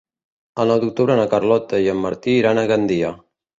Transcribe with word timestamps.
El 0.63 0.71
nou 0.73 0.79
d'octubre 0.83 1.17
na 1.19 1.27
Carlota 1.35 1.83
i 1.85 1.93
en 1.93 2.03
Martí 2.09 2.37
iran 2.41 2.65
a 2.65 2.67
Gandia. 2.75 3.15